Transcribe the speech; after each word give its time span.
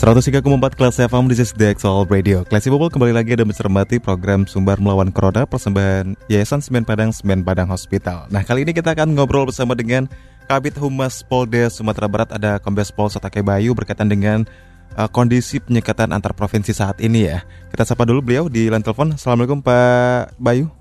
103,4 0.00 0.40
kelas 0.80 0.96
FM 0.96 1.28
di 1.28 1.36
the 1.36 1.76
Actual 1.76 2.08
Radio. 2.08 2.40
Classy 2.48 2.72
Bubble 2.72 2.88
kembali 2.88 3.12
lagi 3.12 3.36
ada 3.36 3.44
mencermati 3.44 4.00
program 4.00 4.48
Sumber 4.48 4.80
Melawan 4.80 5.12
Corona 5.12 5.44
Persembahan 5.44 6.16
Yayasan 6.24 6.64
Semen 6.64 6.88
Padang 6.88 7.12
Semen 7.12 7.44
Padang 7.44 7.68
Hospital. 7.68 8.24
Nah 8.32 8.40
kali 8.40 8.64
ini 8.64 8.72
kita 8.72 8.96
akan 8.96 9.12
ngobrol 9.12 9.44
bersama 9.44 9.76
dengan 9.76 10.08
Kabit 10.48 10.80
Humas 10.80 11.20
Polda 11.20 11.68
Sumatera 11.68 12.08
Barat 12.08 12.32
Ada 12.32 12.56
Kombes 12.64 12.88
Pol 12.88 13.12
Satake 13.12 13.44
Bayu 13.44 13.76
berkaitan 13.76 14.08
dengan 14.08 14.48
uh, 14.96 15.04
kondisi 15.04 15.60
penyekatan 15.60 16.16
antar 16.16 16.32
provinsi 16.32 16.72
saat 16.72 16.96
ini 17.04 17.28
ya. 17.28 17.44
Kita 17.68 17.84
sapa 17.84 18.08
dulu 18.08 18.24
beliau 18.24 18.48
di 18.48 18.72
line 18.72 18.80
telepon. 18.80 19.20
Assalamualaikum 19.20 19.60
Pak 19.60 20.32
Bayu. 20.40 20.72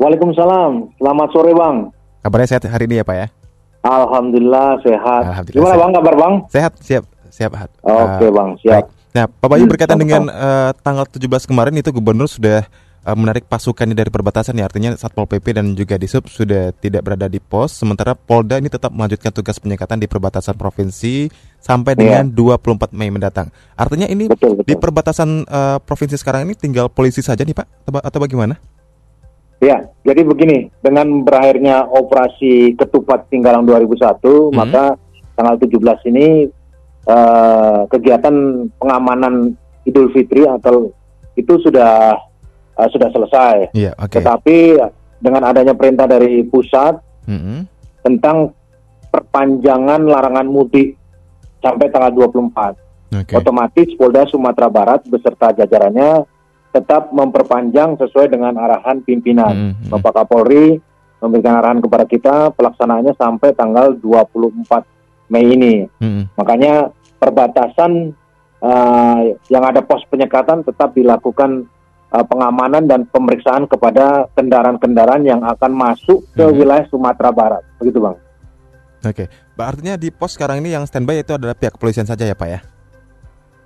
Waalaikumsalam, 0.00 0.88
selamat 0.96 1.28
sore 1.36 1.52
Bang. 1.52 1.92
Kabarnya 2.24 2.48
sehat 2.56 2.64
hari 2.64 2.88
ini 2.88 2.96
ya 2.96 3.04
Pak 3.04 3.16
ya? 3.20 3.26
Alhamdulillah 3.84 4.80
sehat. 4.80 5.20
Alhamdulillah, 5.20 5.52
Gimana 5.52 5.68
sehat. 5.76 5.84
Bang? 5.84 5.90
Kabar 5.92 6.14
Bang? 6.16 6.34
Sehat, 6.48 6.72
siap 6.80 7.11
siap. 7.32 7.56
Oke 7.80 8.28
bang, 8.28 8.50
siap. 8.60 8.84
Baik. 8.84 8.86
Nah, 9.12 9.24
Pak 9.28 9.48
Bayu 9.48 9.64
Hmm, 9.64 9.72
berkaitan 9.72 9.98
dengan 10.00 10.22
eh, 10.28 10.70
tanggal 10.80 11.04
17 11.04 11.44
kemarin 11.44 11.76
itu 11.76 11.88
gubernur 11.88 12.28
sudah 12.28 12.64
eh, 13.02 13.16
menarik 13.16 13.44
pasukannya 13.44 13.92
dari 13.92 14.08
perbatasan 14.08 14.56
ya 14.56 14.64
artinya 14.64 14.92
Satpol 14.96 15.28
PP 15.28 15.52
dan 15.52 15.72
juga 15.72 15.96
Disub 15.96 16.28
sudah 16.28 16.72
tidak 16.72 17.04
berada 17.04 17.28
di 17.28 17.36
pos 17.36 17.76
sementara 17.76 18.12
Polda 18.12 18.56
ini 18.56 18.72
tetap 18.72 18.88
melanjutkan 18.88 19.28
tugas 19.28 19.56
penyekatan 19.56 19.96
di 19.96 20.08
perbatasan 20.08 20.56
provinsi 20.56 21.28
sampai 21.56 21.92
dengan 21.92 22.28
24 22.28 22.92
Mei 22.92 23.08
mendatang. 23.08 23.48
Artinya 23.76 24.08
ini 24.08 24.28
Iya. 24.28 24.32
Betul, 24.32 24.50
betul. 24.56 24.68
di 24.68 24.74
perbatasan 24.76 25.28
eh, 25.44 25.78
provinsi 25.84 26.16
sekarang 26.16 26.48
ini 26.48 26.54
tinggal 26.56 26.88
polisi 26.88 27.20
saja 27.20 27.44
nih 27.44 27.52
Pak 27.52 27.66
atau, 27.84 28.00
atau 28.00 28.18
bagaimana? 28.20 28.56
Ya, 29.62 29.78
jadi 30.02 30.26
begini, 30.26 30.74
dengan 30.82 31.22
berakhirnya 31.22 31.86
operasi 31.86 32.74
ketupat 32.74 33.30
Tinggalang 33.30 33.62
2001, 33.62 34.18
Hmm. 34.50 34.58
maka 34.58 34.98
tanggal 35.38 35.54
17 35.54 36.02
ini 36.10 36.50
eh, 37.06 37.80
kegiatan 37.90 38.34
pengamanan 38.78 39.56
Idul 39.82 40.14
Fitri 40.14 40.46
atau 40.46 40.94
itu 41.34 41.58
sudah 41.62 42.14
eh, 42.78 42.88
sudah 42.90 43.08
selesai. 43.10 43.56
Iya, 43.74 43.92
oke. 43.98 44.20
Tetapi 44.20 44.56
dengan 45.22 45.42
adanya 45.46 45.74
perintah 45.78 46.06
dari 46.10 46.42
pusat 46.46 46.98
Mm-mm. 47.30 47.66
tentang 48.02 48.50
perpanjangan 49.12 50.02
larangan 50.02 50.48
mudik 50.48 50.98
sampai 51.62 51.86
tanggal 51.94 52.10
24. 52.10 53.22
Oke. 53.22 53.32
Otomatis 53.38 53.88
Polda 53.94 54.26
Sumatera 54.26 54.72
Barat 54.72 55.04
beserta 55.06 55.52
jajarannya 55.52 56.26
tetap 56.72 57.12
memperpanjang 57.12 58.00
sesuai 58.00 58.32
dengan 58.32 58.56
arahan 58.56 59.04
pimpinan. 59.04 59.76
Mm-mm. 59.76 59.92
Bapak 59.92 60.24
Kapolri 60.24 60.80
memberikan 61.22 61.60
arahan 61.62 61.78
kepada 61.78 62.04
kita 62.08 62.50
pelaksanaannya 62.56 63.14
sampai 63.14 63.54
tanggal 63.54 63.94
24 63.94 64.66
Mei 65.32 65.48
ini. 65.48 65.88
Mm-mm. 65.96 66.28
Makanya 66.36 66.92
perbatasan 67.16 68.12
eh, 68.60 69.20
yang 69.48 69.64
ada 69.64 69.80
pos 69.80 70.04
penyekatan 70.06 70.60
tetap 70.62 70.92
dilakukan 70.92 71.64
eh, 72.12 72.24
pengamanan 72.28 72.84
dan 72.84 73.08
pemeriksaan 73.08 73.64
kepada 73.64 74.28
kendaraan-kendaraan 74.36 75.24
yang 75.24 75.40
akan 75.40 75.72
masuk 75.72 76.20
ke 76.30 76.44
Mhm. 76.44 76.54
wilayah 76.54 76.84
Sumatera 76.86 77.32
Barat. 77.32 77.64
Begitu, 77.80 77.98
Bang. 77.98 78.20
Oke. 79.02 79.26
Pak, 79.52 79.66
Artinya 79.66 79.96
di 79.96 80.08
pos 80.08 80.36
sekarang 80.36 80.60
ini 80.60 80.70
yang 80.70 80.84
standby 80.84 81.18
itu 81.18 81.32
adalah 81.32 81.52
pihak 81.52 81.74
kepolisian 81.74 82.04
saja 82.04 82.22
ya 82.22 82.36
Pak 82.36 82.48
ya? 82.48 82.60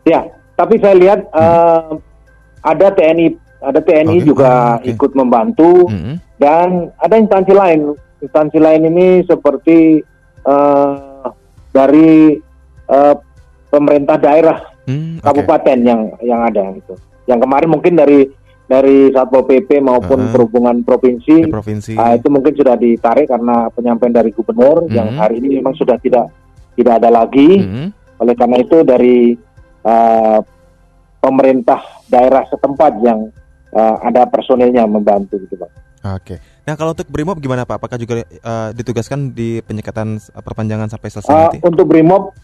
Ya, 0.02 0.20
tapi 0.54 0.78
saya 0.78 0.94
lihat 0.94 1.26
eh, 1.26 1.90
ada 2.62 2.86
TNI, 2.88 3.26
ada 3.60 3.80
TNI 3.80 4.16
Oke. 4.16 4.26
juga 4.26 4.78
Oke. 4.78 4.94
ikut 4.94 5.12
membantu 5.12 5.90
Mm-mm. 5.90 6.16
dan 6.38 6.94
ada 6.96 7.14
instansi 7.14 7.52
lain. 7.52 7.92
Instansi 8.16 8.56
lain 8.56 8.82
ini 8.86 9.06
seperti 9.22 10.00
dari 11.76 12.40
eh, 12.86 13.14
pemerintah 13.68 14.16
daerah 14.16 14.58
Hmm, 14.86 15.18
oke. 15.18 15.26
kabupaten 15.26 15.78
yang 15.82 16.14
yang 16.22 16.40
ada 16.40 16.70
itu. 16.72 16.94
Yang 17.26 17.42
kemarin 17.42 17.68
mungkin 17.68 17.92
dari 17.92 18.30
dari 18.66 19.10
Satpol 19.10 19.42
PP 19.42 19.78
maupun 19.78 20.20
Uh-uh. 20.20 20.30
perhubungan 20.30 20.82
provinsi 20.82 21.50
provinsi. 21.50 21.94
ah, 21.94 22.14
itu 22.14 22.26
mungkin 22.26 22.54
sudah 22.54 22.74
ditarik 22.74 23.26
karena 23.26 23.66
penyampaian 23.68 24.14
dari 24.14 24.30
gubernur 24.30 24.86
yang 24.88 25.10
Mhm. 25.10 25.18
hari 25.18 25.34
ini 25.38 25.58
memang 25.58 25.74
sudah 25.74 25.98
tidak 25.98 26.30
tidak 26.74 26.98
ada 26.98 27.10
lagi. 27.12 27.58
Mm-mm. 27.58 27.86
Oleh 28.16 28.34
karena 28.34 28.56
itu 28.58 28.76
dari 28.80 29.34
uh, 29.82 30.38
pemerintah 31.18 31.82
daerah 32.06 32.46
setempat 32.46 32.92
yang 33.00 33.26
uh, 33.70 33.96
ada 34.02 34.22
personilnya 34.24 34.86
membantu 34.86 35.36
gitu 35.40 35.58
bang. 35.58 35.72
Oke. 36.08 36.36
Nah 36.66 36.74
kalau 36.74 36.90
untuk 36.92 37.06
Brimob 37.06 37.38
gimana 37.38 37.62
Pak? 37.62 37.78
Apakah 37.78 37.94
juga 37.96 38.26
eh, 38.26 38.68
ditugaskan 38.74 39.30
di 39.30 39.62
penyekatan 39.62 40.18
eh, 40.18 40.42
perpanjangan 40.42 40.90
sampai 40.90 41.08
selesai 41.08 41.30
Uh, 41.30 41.38
nanti? 41.46 41.58
untuk 41.62 41.86
Brimob 41.86 42.34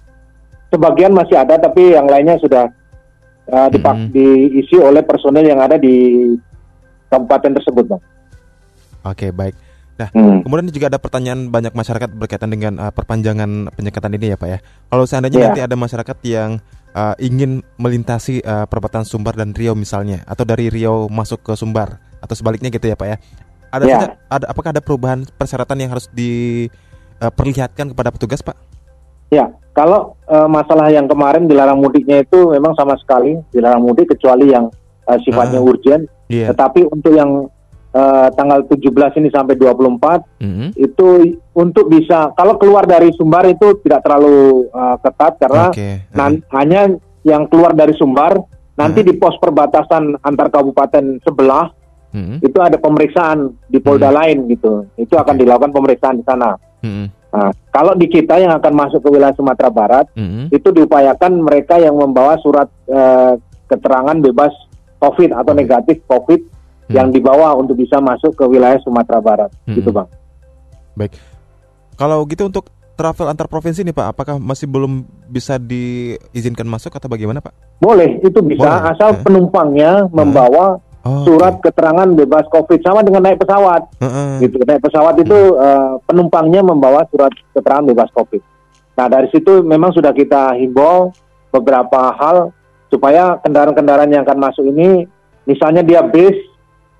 sebagian 0.71 1.11
masih 1.13 1.37
ada 1.37 1.59
tapi 1.59 1.93
yang 1.93 2.07
lainnya 2.07 2.39
sudah 2.39 2.71
uh, 3.51 3.69
dipak- 3.69 4.09
Mhm. 4.09 4.15
diisi 4.15 4.79
oleh 4.79 5.03
personil 5.03 5.45
yang 5.45 5.59
ada 5.59 5.75
di 5.77 6.23
kabupaten 7.11 7.59
tersebut 7.61 7.85
bang. 7.91 8.03
Oke 9.03 9.29
baik. 9.29 9.59
Hmm. 10.03 10.43
Kemudian 10.43 10.67
juga 10.75 10.91
ada 10.91 10.99
pertanyaan 10.99 11.47
banyak 11.47 11.79
masyarakat 11.79 12.11
berkaitan 12.19 12.51
dengan 12.51 12.75
eh, 12.75 12.91
perpanjangan 12.91 13.71
penyekatan 13.71 14.11
ini 14.19 14.35
ya 14.35 14.37
Pak 14.41 14.49
ya. 14.51 14.59
Kalau 14.91 15.05
seandainya 15.07 15.39
Iya. 15.39 15.47
nanti 15.47 15.63
ada 15.63 15.77
masyarakat 15.79 16.17
yang 16.27 16.51
eh, 16.91 17.15
ingin 17.23 17.63
melintasi 17.79 18.43
eh, 18.43 18.67
perbatasan 18.67 19.07
Sumbar 19.07 19.39
dan 19.39 19.55
Riau 19.55 19.79
misalnya, 19.79 20.27
atau 20.27 20.43
dari 20.43 20.75
Riau 20.75 21.07
masuk 21.07 21.47
ke 21.47 21.53
Sumbar 21.55 22.03
atau 22.19 22.35
sebaliknya 22.35 22.75
gitu 22.75 22.83
ya 22.83 22.99
Pak 22.99 23.07
ya. 23.07 23.17
Ada 23.73 23.85
tidak- 23.85 24.15
ada 24.29 24.45
apakah 24.47 24.71
ada 24.71 24.79
perubahan 24.79 25.25
persyaratan 25.33 25.79
yang 25.79 25.91
harus 25.91 26.07
diperlihatkan 26.13 27.91
kepada 27.91 28.11
petugas 28.11 28.41
Pak? 28.41 28.57
Ya, 29.29 29.49
kalau 29.73 30.13
uh, 30.27 30.45
masalah 30.45 30.93
yang 30.93 31.09
kemarin 31.09 31.49
dilarang 31.49 31.81
mudiknya 31.81 32.21
itu 32.21 32.53
memang 32.53 32.77
sama 32.77 32.93
sekali 32.97 33.41
dilarang 33.49 33.81
mudik 33.81 34.13
kecuali 34.13 34.53
yang 34.53 34.69
uh, 35.03 35.19
sifatnya 35.25 35.57
Ah. 35.57 35.65
urgent. 35.65 36.05
Iya. 36.29 36.53
Tetapi 36.53 36.85
untuk 36.87 37.13
yang 37.13 37.49
uh, 37.91 38.29
tanggal 38.31 38.61
17 38.69 38.93
ini 39.17 39.29
sampai 39.29 39.57
24 39.57 40.21
Mhm. 40.37 40.67
itu 40.77 41.07
untuk 41.53 41.89
bisa 41.89 42.29
kalau 42.33 42.57
keluar 42.57 42.85
dari 42.85 43.09
Sumbar 43.13 43.49
itu 43.49 43.81
tidak 43.81 44.05
terlalu 44.05 44.69
uh, 44.69 45.01
ketat 45.01 45.41
karena 45.41 45.65
Oke. 45.69 45.89
nan- 46.13 46.45
hanya 46.53 46.93
yang 47.23 47.49
keluar 47.49 47.73
dari 47.73 47.97
Sumbar 47.97 48.37
nanti 48.73 49.01
Hmm. 49.01 49.09
di 49.09 49.15
pos 49.15 49.37
perbatasan 49.39 50.17
antar 50.19 50.49
kabupaten 50.49 51.21
sebelah 51.21 51.73
Mhm. 52.13 52.45
itu 52.45 52.59
ada 52.61 52.77
pemeriksaan 52.77 53.57
di 53.67 53.81
Polda 53.81 54.13
Hmm. 54.13 54.19
lain 54.21 54.39
gitu. 54.49 54.85
Itu 54.95 55.17
akan 55.17 55.35
dilakukan 55.37 55.73
pemeriksaan 55.73 56.21
di 56.21 56.25
sana. 56.25 56.55
Mhm. 56.85 57.05
Nah, 57.33 57.49
kalau 57.73 57.97
di 57.97 58.05
kita 58.07 58.37
yang 58.37 58.53
akan 58.53 58.73
masuk 58.77 59.01
ke 59.01 59.09
wilayah 59.09 59.33
Sumatera 59.33 59.73
Barat 59.73 60.07
Mhm. 60.13 60.53
itu 60.53 60.69
diupayakan 60.69 61.33
mereka 61.41 61.81
yang 61.81 61.97
membawa 61.97 62.37
surat 62.39 62.69
eh, 62.85 63.33
keterangan 63.67 64.21
bebas 64.21 64.53
COVID 65.01 65.33
atau 65.33 65.57
negatif 65.57 66.05
COVID 66.05 66.41
Hmm. 66.87 66.93
yang 66.93 67.09
dibawa 67.09 67.57
untuk 67.57 67.81
bisa 67.81 67.97
masuk 67.99 68.37
ke 68.37 68.45
wilayah 68.45 68.77
Sumatera 68.85 69.25
Barat, 69.25 69.51
Hmm. 69.65 69.81
gitu 69.81 69.89
bang. 69.89 70.05
Baik. 70.93 71.17
Kalau 71.97 72.21
gitu 72.29 72.45
untuk 72.45 72.69
travel 72.93 73.33
antar 73.33 73.49
provinsi 73.49 73.81
nih 73.81 73.97
Pak, 73.97 74.07
apakah 74.13 74.37
masih 74.37 74.69
belum 74.69 75.01
bisa 75.27 75.57
diizinkan 75.57 76.69
masuk 76.69 76.93
atau 76.93 77.09
bagaimana 77.09 77.41
Pak? 77.41 77.81
Boleh, 77.81 78.21
itu 78.21 78.39
bisa 78.45 78.69
Boleh, 78.69 78.93
asal 78.93 79.11
eh. 79.17 79.21
penumpangnya 79.25 80.07
membawa 80.13 80.77
Oh, 81.03 81.27
surat 81.27 81.59
keterangan 81.59 82.07
bebas 82.15 82.47
COVID 82.47 82.79
sama 82.79 83.03
dengan 83.03 83.27
naik 83.27 83.43
pesawat, 83.43 83.91
oke. 83.91 84.07
Heeh. 84.07 84.47
gitu. 84.47 84.63
Naik 84.63 84.87
pesawat 84.87 85.19
itu 85.19 85.39
eh, 85.59 85.93
penumpangnya 86.07 86.63
membawa 86.63 87.03
surat 87.11 87.35
keterangan 87.51 87.91
bebas 87.91 88.07
COVID. 88.15 88.39
Nah 88.95 89.07
dari 89.11 89.27
situ 89.35 89.67
memang 89.67 89.91
sudah 89.91 90.15
kita 90.15 90.55
himbau 90.55 91.11
beberapa 91.51 92.15
hal 92.15 92.55
supaya 92.87 93.35
kendaraan-kendaraan 93.43 94.15
yang 94.15 94.23
akan 94.23 94.39
masuk 94.39 94.63
ini, 94.63 95.09
misalnya 95.43 95.83
dia 95.83 96.07
bis, 96.07 96.39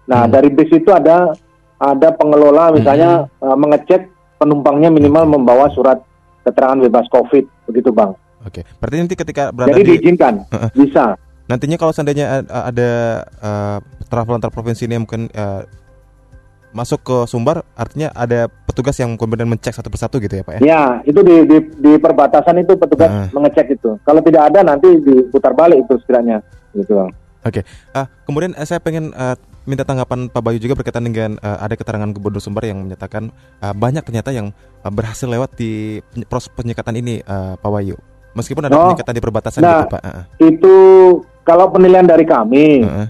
nah 0.03 0.27
Hmm. 0.27 0.35
dari 0.35 0.51
bis 0.51 0.73
itu 0.73 0.91
ada 0.91 1.31
ada 1.79 2.09
pengelola 2.11 2.75
misalnya 2.75 3.31
eh, 3.39 3.57
mengecek 3.57 4.11
penumpangnya 4.43 4.91
minimal 4.91 5.31
Oke. 5.31 5.33
membawa 5.39 5.67
surat 5.71 6.03
keterangan 6.43 6.83
bebas 6.83 7.07
COVID, 7.07 7.71
begitu 7.71 7.95
bang. 7.95 8.11
Oke. 8.43 8.67
Berarti 8.83 8.97
nanti 8.99 9.15
ketika 9.15 9.55
berada 9.55 9.71
Jadi 9.71 9.83
di 9.87 9.91
diizinkan, 9.95 10.43
bisa. 10.75 11.15
Nantinya 11.53 11.77
kalau 11.77 11.93
seandainya 11.93 12.49
ada 12.49 12.91
eh, 13.29 13.79
travel 14.09 14.41
antar 14.41 14.49
provinsi 14.49 14.89
ini 14.89 14.97
yang 14.97 15.05
mungkin 15.05 15.29
eh, 15.29 15.63
masuk 16.73 17.05
ke 17.05 17.17
Sumbar 17.29 17.69
artinya 17.77 18.09
ada 18.17 18.49
petugas 18.49 18.97
yang 18.97 19.13
kemudian 19.15 19.45
mencek 19.45 19.77
satu 19.77 19.93
persatu 19.93 20.17
gitu 20.17 20.41
ya 20.41 20.43
Pak 20.43 20.55
ya? 20.57 20.61
Ya, 20.65 20.83
itu 21.05 21.21
di, 21.21 21.45
di, 21.45 21.57
di 21.77 21.93
perbatasan 22.01 22.57
itu 22.59 22.73
petugas 22.75 23.13
Ah. 23.13 23.29
mengecek 23.29 23.77
itu. 23.77 24.01
Kalau 24.01 24.25
tidak 24.25 24.49
ada 24.49 24.65
nanti 24.65 24.89
diputar 24.97 25.53
balik 25.53 25.85
itu 25.85 26.01
setidaknya. 26.01 26.41
Gitu. 26.73 26.97
Oke, 27.45 27.61
Ah, 27.93 28.09
kemudian 28.25 28.57
eh, 28.57 28.65
saya 28.65 28.81
pengen 28.81 29.13
eh, 29.13 29.37
minta 29.63 29.85
tanggapan 29.85 30.33
Pak 30.33 30.41
Bayu 30.41 30.57
juga 30.57 30.73
berkaitan 30.73 31.05
dengan 31.05 31.37
eh, 31.37 31.59
ada 31.61 31.77
keterangan 31.77 32.09
Gubernur 32.09 32.41
Sumbar 32.41 32.65
yang 32.65 32.81
menyatakan 32.81 33.29
eh, 33.61 33.75
banyak 33.77 34.01
ternyata 34.01 34.33
yang 34.33 34.49
eh, 34.81 34.89
berhasil 34.89 35.29
lewat 35.29 35.53
di 35.53 36.01
proses 36.25 36.49
penyekatan 36.49 36.97
ini 36.97 37.21
eh, 37.21 37.55
Pak 37.55 37.69
Bayu. 37.69 38.01
Meskipun 38.33 38.65
ada 38.65 38.73
Oh, 38.73 38.89
penyekatan 38.89 39.13
di 39.13 39.21
perbatasan 39.21 39.61
nah. 39.61 39.85
gitu 39.85 39.93
Pak. 39.93 40.01
Heeh. 40.01 40.25
Itu 40.49 40.75
kalau 41.43 41.71
penilaian 41.71 42.07
dari 42.07 42.25
kami 42.25 42.83
Heeh. 42.83 43.07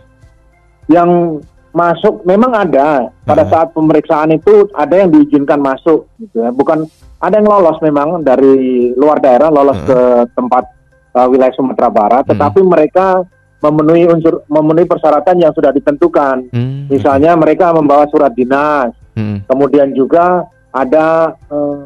yang 0.89 1.41
masuk 1.73 2.21
memang 2.23 2.53
ada 2.53 3.09
pada 3.25 3.43
Ah. 3.45 3.49
saat 3.49 3.69
pemeriksaan 3.73 4.29
itu 4.31 4.69
ada 4.73 4.93
yang 4.93 5.09
diizinkan 5.09 5.57
masuk 5.57 6.05
gitu 6.21 6.45
ya. 6.45 6.53
Bukan 6.53 6.85
ada 7.17 7.35
yang 7.39 7.49
lolos 7.49 7.81
memang 7.81 8.21
dari 8.21 8.93
luar 8.93 9.17
daerah 9.19 9.49
lolos 9.49 9.81
Ah. 9.81 9.87
ke 9.89 10.01
tempat 10.33 10.65
uh, 11.13 11.29
wilayah 11.29 11.53
Sumatera 11.53 11.89
Barat, 11.89 12.25
Hmm. 12.25 12.37
tetapi 12.37 12.61
mereka 12.61 13.25
memenuhi 13.61 14.09
unsur 14.09 14.43
memenuhi 14.49 14.85
persyaratan 14.85 15.39
yang 15.39 15.53
sudah 15.53 15.71
ditentukan. 15.71 16.51
Hmm, 16.51 16.89
Misalnya 16.89 17.37
mereka 17.37 17.71
membawa 17.71 18.09
surat 18.09 18.33
dinas, 18.33 18.91
hmm, 19.15 19.45
kemudian 19.47 19.93
juga 19.93 20.45
ada 20.73 21.37
eh, 21.47 21.79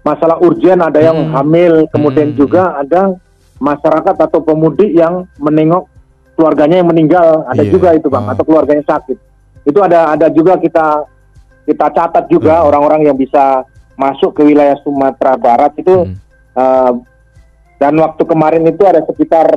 masalah 0.00 0.38
urgen, 0.38 0.78
ada 0.78 1.02
yang 1.02 1.26
Hmm. 1.26 1.34
hamil, 1.34 1.90
kemudian 1.90 2.32
Hmm. 2.32 2.38
juga 2.38 2.78
ada 2.78 3.12
masyarakat 3.58 4.16
atau 4.16 4.40
pemudik 4.40 4.92
yang 4.92 5.24
menengok 5.38 5.88
keluarganya 6.36 6.84
yang 6.84 6.88
meninggal, 6.88 7.48
ada 7.48 7.64
Iya. 7.64 7.72
juga 7.72 7.88
itu 7.96 8.12
bang, 8.12 8.28
Oh. 8.28 8.32
atau 8.36 8.44
keluarganya 8.44 8.84
sakit. 8.84 9.16
Itu 9.64 9.80
ada 9.80 10.12
ada 10.12 10.28
juga 10.28 10.60
kita 10.60 11.08
kita 11.66 11.86
catat 11.90 12.30
juga 12.30 12.62
Hmm. 12.62 12.68
orang-orang 12.70 13.10
yang 13.10 13.16
bisa 13.16 13.64
masuk 13.96 14.36
ke 14.36 14.44
wilayah 14.44 14.76
Sumatera 14.84 15.34
Barat 15.34 15.72
itu 15.74 16.06
hmm. 16.06 16.14
eh, 16.54 16.92
dan 17.76 17.92
waktu 17.96 18.22
kemarin 18.22 18.62
itu 18.64 18.84
ada 18.84 19.00
sekitar 19.02 19.48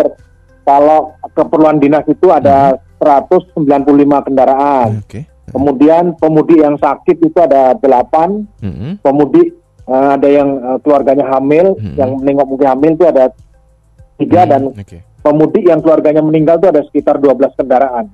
kalau 0.63 1.13
keperluan 1.31 1.78
dinas 1.78 2.04
itu 2.07 2.28
ada 2.31 2.80
195 3.00 4.19
kendaraan. 4.22 5.00
Oke. 5.04 5.28
Kemudian 5.50 6.13
pemudik 6.19 6.60
yang 6.60 6.78
sakit 6.78 7.18
itu 7.19 7.38
ada 7.40 7.74
delapan, 7.75 8.46
Hmm, 8.62 8.98
pemudik 9.01 9.54
eh, 9.86 10.10
ada 10.16 10.28
yang 10.28 10.50
eh, 10.57 10.78
keluarganya 10.81 11.25
hamil, 11.30 11.75
Hmm. 11.75 11.96
yang 11.98 12.10
menengok 12.18 12.48
mungkin 12.48 12.68
hamil 12.69 12.92
itu 12.94 13.06
ada 13.06 13.34
tiga 14.19 14.42
hmm, 14.42 14.50
dan 14.50 14.62
Oke. 14.69 15.00
pemudik 15.19 15.63
yang 15.63 15.80
keluarganya 15.80 16.19
meninggal 16.19 16.60
itu 16.60 16.68
ada 16.68 16.81
sekitar 16.83 17.16
12 17.18 17.56
kendaraan. 17.56 18.06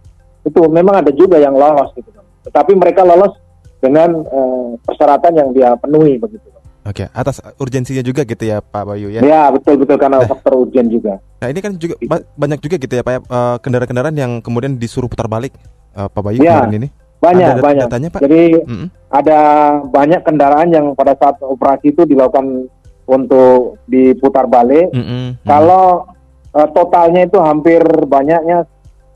Itu 0.42 0.62
memang 0.68 1.02
ada 1.02 1.10
juga 1.10 1.36
yang 1.36 1.54
lolos 1.54 1.90
gitu, 1.92 2.07
tetapi 2.44 2.72
mereka 2.74 3.02
lolos 3.02 3.34
dengan 3.78 4.22
eh, 4.22 4.69
persyaratan 4.80 5.34
yang 5.34 5.50
dia 5.52 5.74
penuhi 5.75 6.16
begitu. 6.16 6.54
Oke, 6.86 7.10
atas 7.10 7.42
urgensinya 7.57 8.00
juga 8.00 8.22
gitu 8.22 8.46
ya 8.46 8.62
Pak 8.62 8.86
Bayu 8.86 9.10
ya. 9.10 9.18
Ya 9.19 9.50
betul 9.50 9.74
betul 9.75 9.98
karena 9.98 10.22
Nah. 10.22 10.30
faktor 10.30 10.54
urgen 10.56 10.86
juga. 10.86 11.18
Nah 11.36 11.50
ini 11.50 11.57
kan 11.57 11.74
juga 11.75 11.98
ba- 12.00 12.22
banyak 12.38 12.62
juga 12.62 12.78
gitu 12.78 12.94
ya 12.94 13.01
Pak 13.01 13.12
ya, 13.12 13.19
eh, 13.19 13.56
kendaraan-kendaraan 13.60 14.13
yang 14.13 14.31
kemudian 14.38 14.78
disuruh 14.78 15.10
putar 15.10 15.25
balik 15.25 15.58
eh, 15.92 16.06
Pak 16.06 16.22
Bayu 16.22 16.38
Ya, 16.40 16.62
kemarin 16.62 16.78
ini. 16.80 16.90
Banyak 17.16 17.48
Ada 17.50 17.63
banyak. 17.63 17.84
datanya, 17.90 18.10
Pak? 18.12 18.22
Jadi 18.22 18.42
Mm-mm. 18.62 18.88
ada 19.10 19.40
banyak 19.81 20.22
kendaraan 20.22 20.69
yang 20.69 20.86
pada 20.94 21.18
saat 21.18 21.42
operasi 21.42 21.90
itu 21.90 22.06
dilakukan 22.06 22.69
untuk 23.06 23.78
diputar 23.86 24.46
balik. 24.46 24.90
Mm-mm. 24.92 25.38
Kalau 25.46 26.10
eh, 26.52 26.69
totalnya 26.74 27.25
itu 27.25 27.38
hampir 27.38 27.81
banyaknya 28.06 28.66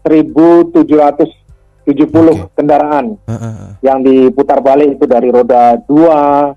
1.770 0.05 0.85
Oke. 1.89 2.53
kendaraan 2.53 3.17
Heeh, 3.25 3.39
heeh. 3.41 3.69
yang 3.81 3.99
diputar 3.99 4.61
balik 4.61 4.95
itu 4.95 5.05
dari 5.05 5.27
roda 5.29 5.75
2, 5.83 6.53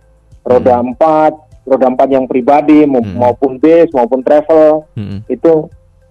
roda 0.47 0.75
4, 0.79 1.67
roda 1.67 1.87
4 1.89 2.11
yang 2.11 2.25
pribadi 2.27 2.85
Hmm. 2.85 3.17
maupun 3.17 3.57
bis 3.59 3.89
maupun 3.91 4.21
travel 4.21 4.85
Mm-mm. 4.95 5.25
itu 5.27 5.53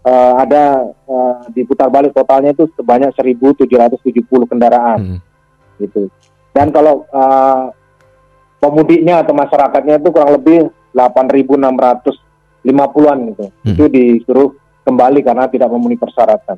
eh, 0.02 0.34
ada 0.36 0.90
eh, 0.90 1.36
diputar 1.54 1.88
balik 1.88 2.12
totalnya 2.12 2.52
itu 2.52 2.66
sebanyak 2.74 3.14
1.770 3.14 4.02
kendaraan 4.50 5.00
Mm-mm. 5.00 5.20
gitu. 5.80 6.10
Dan 6.52 6.74
kalau 6.74 7.06
eh, 7.08 7.64
pemudiknya 8.58 9.22
atau 9.22 9.34
masyarakatnya 9.34 9.98
itu 9.98 10.10
kurang 10.10 10.38
lebih 10.38 10.70
8.650-an 10.94 13.18
gitu. 13.34 13.46
Hmm. 13.50 13.74
Itu 13.76 13.84
disuruh 13.88 14.50
kembali 14.84 15.24
karena 15.24 15.48
tidak 15.48 15.72
memenuhi 15.72 15.98
persyaratan. 15.98 16.58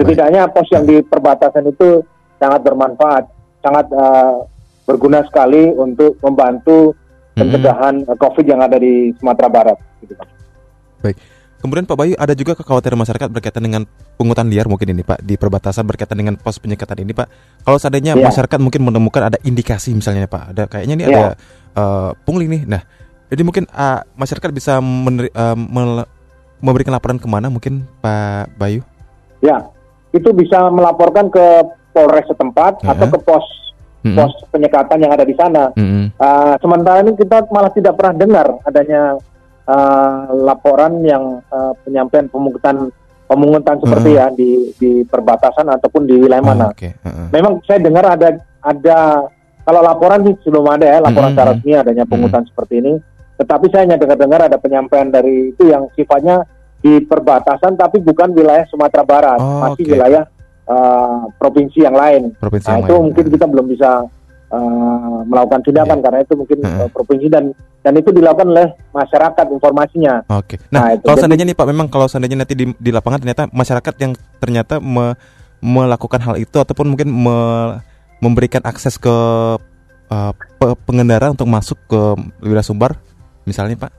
Setidaknya 0.00 0.48
pos 0.48 0.68
yang 0.72 0.88
di 0.88 1.04
perbatasan 1.04 1.68
itu 1.68 2.00
sangat 2.40 2.64
bermanfaat, 2.64 3.28
sangat 3.60 3.86
eh, 3.92 4.36
berguna 4.88 5.20
sekali 5.28 5.68
untuk 5.76 6.16
membantu 6.24 6.96
pencegahan 7.36 8.08
eh, 8.08 8.16
COVID 8.16 8.46
yang 8.48 8.64
ada 8.64 8.80
di 8.80 9.12
Sumatera 9.20 9.48
Barat. 9.52 9.76
Gitu, 10.00 10.16
Pak. 10.16 10.28
Kemudian 11.60 11.84
Pak 11.84 11.92
Bayu 11.92 12.16
ada 12.16 12.32
juga 12.32 12.56
kekhawatiran 12.56 12.96
masyarakat 12.96 13.28
berkaitan 13.28 13.60
dengan 13.60 13.84
pungutan 14.16 14.48
liar 14.48 14.64
mungkin 14.64 14.96
ini 14.96 15.04
Pak 15.04 15.20
di 15.20 15.36
perbatasan 15.36 15.84
berkaitan 15.84 16.16
dengan 16.16 16.40
pos 16.40 16.56
penyekatan 16.56 17.04
ini 17.04 17.12
Pak. 17.12 17.28
Kalau 17.68 17.76
seandainya 17.76 18.16
Iya. 18.16 18.32
masyarakat 18.32 18.56
mungkin 18.64 18.88
menemukan 18.88 19.28
ada 19.28 19.36
indikasi 19.44 19.92
misalnya 19.92 20.24
Pak, 20.24 20.56
ada 20.56 20.64
kayaknya 20.64 20.94
ini 20.96 21.04
Iya. 21.04 21.12
ada 21.12 21.36
eh, 21.70 22.10
pungli 22.24 22.48
nih. 22.48 22.64
Nah, 22.64 22.80
jadi 23.30 23.42
mungkin 23.42 23.64
ah, 23.70 24.02
masyarakat 24.14 24.50
bisa 24.50 24.82
meneri- 24.82 25.32
mel- 25.56 26.10
memberikan 26.58 26.92
laporan 26.92 27.16
ke 27.16 27.24
mana 27.24 27.48
mungkin 27.48 27.88
Pak 27.98 28.52
Bayu? 28.54 28.84
Ya, 29.40 29.64
itu 30.12 30.28
bisa 30.30 30.68
melaporkan 30.68 31.32
ke 31.32 31.44
Polres 31.90 32.28
setempat 32.28 32.84
Ya. 32.84 32.92
atau 32.92 33.06
ke 33.08 33.18
pos 33.18 33.46
Mm-mm. 34.00 34.16
pos 34.16 34.32
penyekatan 34.48 35.00
yang 35.00 35.12
ada 35.12 35.24
di 35.24 35.34
sana. 35.34 35.72
Mm-mm. 35.74 36.12
Uh, 36.16 36.54
sementara 36.60 37.00
ini 37.00 37.16
kita 37.16 37.48
malah 37.48 37.72
tidak 37.72 37.96
pernah 37.96 38.14
dengar 38.14 38.46
adanya 38.62 39.16
uh, 39.66 40.30
laporan 40.36 41.00
yang 41.02 41.40
uh, 41.48 41.72
penyampaian 41.82 42.28
pemungutan 42.28 42.88
pemungutan 43.26 43.78
seperti 43.78 44.10
Hmm. 44.10 44.18
ya 44.18 44.26
di 44.34 44.50
di 44.74 44.90
perbatasan 45.06 45.70
ataupun 45.70 46.02
di 46.02 46.18
wilayah 46.18 46.42
mana. 46.42 46.64
Oh, 46.68 46.74
Oke. 46.74 46.90
heeh. 46.92 47.26
Memang 47.30 47.62
saya 47.62 47.78
dengar 47.78 48.04
ada 48.04 48.28
ada 48.60 48.98
kalau 49.62 49.80
laporan 49.80 50.26
sih 50.26 50.50
belum 50.50 50.66
ada 50.66 50.84
ya 50.84 50.98
laporan 50.98 51.30
Hmm, 51.30 51.36
secara 51.38 51.50
hmm. 51.54 51.58
resmi 51.62 51.72
adanya 51.78 52.04
pemungutan 52.04 52.42
seperti 52.44 52.74
ini. 52.82 52.92
Tetapi 53.40 53.66
saya 53.68 53.82
hanya 53.82 53.96
dengar-dengar 53.96 54.40
ada 54.44 54.56
penyampaian 54.56 55.08
dari 55.08 55.48
itu 55.48 55.64
yang 55.64 55.88
sifatnya 55.90 56.44
di 56.78 57.00
perbatasan 57.00 57.72
tapi 57.74 57.98
bukan 57.98 58.30
wilayah 58.30 58.64
Sumatera 58.66 59.00
Barat, 59.02 59.36
Oh, 59.36 59.64
masih 59.66 59.84
oke. 59.84 59.92
wilayah 59.92 60.24
uh, 60.64 61.24
provinsi 61.34 61.80
yang 61.80 61.92
lain. 61.92 62.36
Provinsi 62.36 62.66
Nah 62.66 62.74
yang 62.74 62.82
itu 62.82 62.92
lain. 62.92 63.02
mungkin 63.08 63.24
kita 63.30 63.46
belum 63.46 63.66
bisa 63.66 63.90
uh, 64.50 65.18
melakukan 65.24 65.60
tindakan 65.62 65.98
Iya. 65.98 66.04
karena 66.04 66.18
itu 66.20 66.34
mungkin 66.34 66.58
uh, 66.62 66.88
provinsi 66.90 67.26
dan 67.28 67.44
dan 67.80 67.96
itu 67.96 68.12
dilakukan 68.12 68.48
oleh 68.50 68.68
masyarakat 68.92 69.46
informasinya. 69.50 70.14
Oke. 70.30 70.60
Nah, 70.68 70.80
Nah, 70.82 70.88
itu. 70.92 71.00
kalau 71.02 71.08
Jadi- 71.10 71.20
seandainya 71.24 71.46
nih 71.48 71.56
Pak, 71.56 71.66
memang 71.66 71.86
kalau 71.88 72.06
seandainya 72.06 72.38
nanti 72.38 72.52
di, 72.52 72.64
di 72.70 72.90
lapangan 72.90 73.18
ternyata 73.18 73.48
masyarakat 73.48 73.94
yang 73.98 74.12
ternyata 74.36 74.76
me- 74.78 75.16
melakukan 75.60 76.20
hal 76.20 76.36
itu 76.36 76.56
ataupun 76.56 76.86
mungkin 76.86 77.08
me- 77.08 77.80
memberikan 78.18 78.60
akses 78.62 78.96
ke 78.96 79.16
uh, 80.06 80.32
pe- 80.32 80.76
pengendara 80.82 81.28
untuk 81.28 81.44
masuk 81.44 81.76
ke 81.84 82.00
wilayah 82.42 82.64
Sumbar, 82.64 83.00
misalnya 83.50 83.76
Pak. 83.76 83.92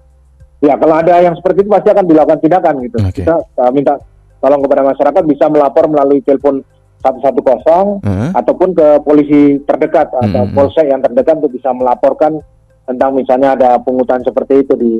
Ya 0.62 0.78
kalau 0.78 0.96
ada 0.96 1.20
yang 1.20 1.36
seperti 1.36 1.66
itu 1.66 1.70
pasti 1.70 1.90
akan 1.92 2.06
dilakukan 2.06 2.40
tindakan 2.40 2.74
gitu. 2.86 2.98
Oke. 3.02 3.22
Kita 3.26 3.36
uh, 3.36 3.72
minta 3.76 4.00
tolong 4.40 4.62
kepada 4.64 4.82
masyarakat 4.88 5.24
bisa 5.28 5.46
melapor 5.52 5.86
melalui 5.86 6.24
telepon 6.24 6.64
110 7.02 8.06
Heeh. 8.06 8.30
ataupun 8.32 8.70
ke 8.72 8.88
polisi 9.02 9.42
terdekat 9.66 10.14
atau 10.14 10.46
Hmm. 10.46 10.54
polsek 10.54 10.86
yang 10.86 11.02
terdekat 11.02 11.42
untuk 11.42 11.52
bisa 11.52 11.74
melaporkan 11.74 12.38
tentang 12.86 13.12
misalnya 13.14 13.58
ada 13.58 13.70
pungutan 13.82 14.22
seperti 14.22 14.62
itu 14.62 14.74
di 14.78 14.92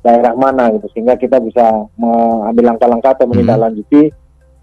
daerah 0.00 0.32
mana 0.32 0.72
gitu 0.72 0.88
sehingga 0.90 1.14
kita 1.14 1.38
bisa 1.38 1.62
mengambil 1.94 2.72
langkah-langkah 2.72 3.12
atau 3.14 3.28
Hmm. 3.28 3.36
menindaklanjuti 3.36 4.02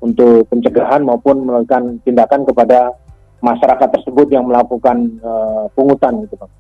untuk 0.02 0.50
pencegahan 0.50 1.06
maupun 1.06 1.46
melakukan 1.46 2.02
tindakan 2.02 2.42
kepada 2.44 2.90
masyarakat 3.40 3.88
tersebut 3.94 4.28
yang 4.30 4.50
melakukan 4.50 4.98
eh, 5.16 5.64
pungutan 5.72 6.26
gitu 6.26 6.36
Bang. 6.36 6.52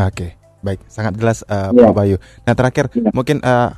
Oke, 0.00 0.38
baik, 0.64 0.80
sangat 0.88 1.12
jelas 1.14 1.44
uh, 1.44 1.68
Iya. 1.70 1.84
Pak 1.86 1.94
Bayu. 1.94 2.16
Nah 2.48 2.54
terakhir, 2.56 2.88
Iya. 2.90 3.12
mungkin 3.12 3.44
uh, 3.44 3.76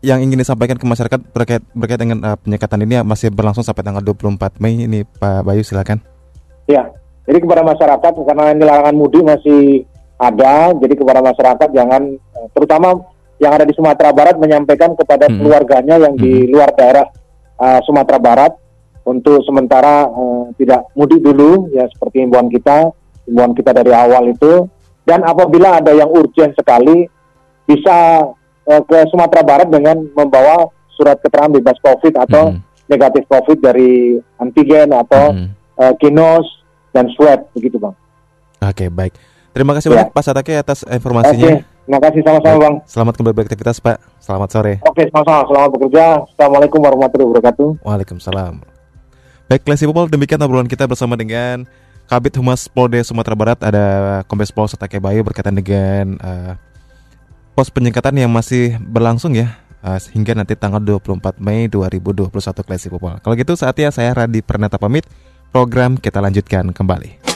yang 0.00 0.22
ingin 0.22 0.38
disampaikan 0.38 0.78
ke 0.78 0.86
masyarakat 0.86 1.20
berkait 1.34 1.62
berkait 1.74 1.98
dengan 1.98 2.22
uh, 2.22 2.36
penyekatan 2.38 2.78
ini 2.86 3.02
masih 3.02 3.34
berlangsung 3.34 3.66
sampai 3.66 3.82
tanggal 3.82 4.04
24 4.06 4.62
Mei 4.62 4.86
ini 4.86 5.02
Pak 5.02 5.42
Bayu 5.42 5.66
silakan. 5.66 5.98
Ya, 6.66 6.86
jadi 7.26 7.42
kepada 7.42 7.66
masyarakat 7.66 8.12
karena 8.22 8.54
ini 8.54 8.62
larangan 8.62 8.94
mudik 8.94 9.22
masih 9.26 9.82
ada, 10.16 10.72
jadi 10.78 10.94
kepada 10.96 11.20
masyarakat 11.20 11.68
jangan 11.74 12.02
eh, 12.16 12.46
terutama 12.56 13.04
yang 13.36 13.52
ada 13.52 13.68
di 13.68 13.74
Sumatera 13.76 14.10
Barat 14.16 14.40
menyampaikan 14.40 14.96
kepada 14.96 15.28
Mm-mm. 15.28 15.44
keluarganya 15.44 16.00
yang 16.00 16.16
di 16.16 16.48
luar 16.48 16.72
daerah 16.72 17.04
eh, 17.60 17.80
Sumatera 17.84 18.16
Barat 18.16 18.52
untuk 19.04 19.44
sementara 19.44 20.08
eh, 20.08 20.44
tidak 20.58 20.88
mudik 20.96 21.20
dulu 21.20 21.68
ya 21.70 21.84
seperti 21.90 22.24
himbauan 22.24 22.48
kita, 22.48 22.90
himbauan 23.28 23.52
kita 23.52 23.70
dari 23.76 23.92
awal 23.92 24.32
itu 24.32 24.66
dan 25.06 25.22
apabila 25.22 25.78
ada 25.78 25.94
yang 25.94 26.10
urgent 26.10 26.52
sekali 26.52 27.06
bisa 27.64 28.26
eh, 28.66 28.82
ke 28.82 28.98
Sumatera 29.08 29.46
Barat 29.46 29.70
dengan 29.70 29.94
membawa 30.10 30.66
surat 30.90 31.22
keterangan 31.22 31.54
bebas 31.54 31.78
COVID 31.78 32.18
atau 32.18 32.50
Mhm. 32.50 32.58
negatif 32.90 33.22
COVID 33.30 33.58
dari 33.62 34.18
antigen 34.36 34.90
atau 34.90 35.30
Mhm. 35.30 35.46
eh, 35.78 35.94
kinos 36.02 36.42
dan 36.90 37.06
swab 37.14 37.46
begitu 37.54 37.78
bang. 37.78 37.94
Oke, 38.58 38.90
baik. 38.90 39.14
Terima 39.54 39.72
kasih 39.72 39.88
banyak 39.88 40.10
Pak 40.10 40.20
Satake 40.20 40.58
atas 40.58 40.82
informasinya. 40.82 41.62
Oke, 41.62 41.64
terima 41.64 42.00
kasih 42.02 42.20
sama-sama 42.26 42.56
Bang. 42.58 42.74
Selamat 42.84 43.14
kembali 43.16 43.34
beraktivitas 43.38 43.78
Pak. 43.80 43.96
Selamat 44.18 44.48
sore. 44.52 44.74
Oke, 44.82 45.08
sama-sama. 45.08 45.46
Selamat 45.48 45.70
bekerja. 45.72 46.04
Assalamualaikum 46.26 46.80
warahmatullahi 46.82 47.28
wabarakatuh. 47.32 47.68
Waalaikumsalam. 47.80 48.54
Baik, 49.46 49.62
Classy 49.62 49.86
People, 49.86 50.10
demikian 50.10 50.42
obrolan 50.42 50.66
kita 50.66 50.84
bersama 50.84 51.14
dengan 51.14 51.64
Kabit 52.06 52.38
Humas 52.38 52.70
Polda 52.70 53.02
Sumatera 53.02 53.34
Barat 53.34 53.58
ada 53.66 53.84
Kombes 54.30 54.54
Pol 54.54 54.70
Satake 54.70 55.02
Bayu 55.02 55.26
berkaitan 55.26 55.58
dengan 55.58 56.14
uh, 56.22 56.54
pos 57.58 57.66
penyekatan 57.66 58.14
yang 58.14 58.30
masih 58.30 58.78
berlangsung 58.78 59.34
ya 59.34 59.58
uh, 59.82 59.98
hingga 60.14 60.38
nanti 60.38 60.54
tanggal 60.54 60.78
24 60.78 61.42
Mei 61.42 61.66
2021 61.66 62.30
Classy 62.62 62.86
People. 62.86 63.18
Kalau 63.18 63.34
gitu 63.34 63.58
saatnya 63.58 63.90
saya 63.90 64.14
Radi 64.14 64.38
Pernata 64.38 64.78
pamit. 64.78 65.02
Program 65.50 65.98
kita 65.98 66.22
lanjutkan 66.22 66.70
kembali. 66.70 67.35